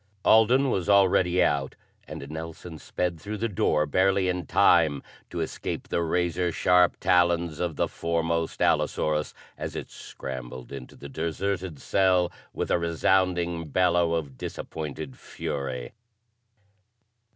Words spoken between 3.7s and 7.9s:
barely in time to escape the razor sharp talons of the